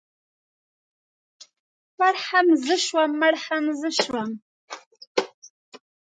ـ 1.39 1.95
پړ 1.95 2.13
هم 2.27 2.47
زه 2.65 2.75
شوم 2.85 3.09
مړ 3.21 3.33
هم 3.45 3.63
زه 3.79 3.89
شوم. 4.01 4.29